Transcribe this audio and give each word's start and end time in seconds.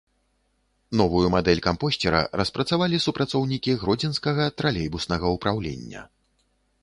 Новую 0.99 1.21
мадэль 1.33 1.61
кампосцера 1.67 2.21
распрацавалі 2.41 3.01
супрацоўнікі 3.05 3.71
гродзенскага 3.83 4.47
тралейбуснага 4.61 5.25
ўпраўлення. 5.37 6.01